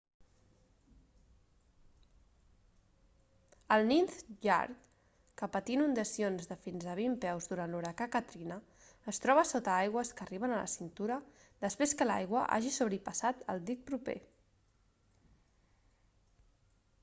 el 3.75 3.83
ninth 3.91 4.15
ward 4.45 4.79
que 5.41 5.49
patí 5.57 5.75
inundacions 5.75 6.49
de 6.53 6.57
fins 6.63 6.87
a 6.93 6.97
20 7.01 7.19
peus 7.25 7.49
durant 7.51 7.75
l'huracà 7.77 8.07
katrina 8.15 8.57
es 9.13 9.21
troba 9.27 9.45
sota 9.51 9.75
aigües 9.83 10.13
que 10.21 10.27
arriben 10.27 10.57
a 10.57 10.59
la 10.63 10.73
cintura 10.79 11.19
després 11.67 11.97
que 12.01 12.09
l'aigua 12.11 12.47
hagi 12.57 12.73
sobrepassat 12.79 13.45
el 13.55 13.65
dic 13.69 13.87
proper 13.93 14.17